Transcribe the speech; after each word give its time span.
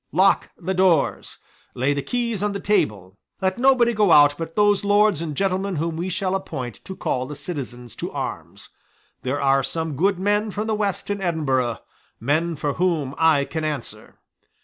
Lock 0.11 0.49
the 0.57 0.73
doors. 0.73 1.37
Lay 1.75 1.93
the 1.93 2.01
keys 2.01 2.41
on 2.41 2.53
the 2.53 2.59
table. 2.59 3.19
Let 3.39 3.59
nobody 3.59 3.93
go 3.93 4.11
out 4.11 4.33
but 4.35 4.55
those 4.55 4.83
lords 4.83 5.21
and 5.21 5.37
gentlemen 5.37 5.75
whom 5.75 5.95
we 5.95 6.09
shall 6.09 6.33
appoint 6.33 6.83
to 6.85 6.95
call 6.95 7.27
the 7.27 7.35
citizens 7.35 7.93
to 7.97 8.11
arms. 8.11 8.69
There 9.21 9.39
are 9.39 9.61
some 9.61 9.95
good 9.95 10.17
men 10.17 10.49
from 10.49 10.65
the 10.65 10.73
West 10.73 11.11
in 11.11 11.21
Edinburgh, 11.21 11.83
men 12.19 12.55
for 12.55 12.73
whom 12.73 13.13
I 13.19 13.45
can 13.45 13.63
answer." 13.63 14.17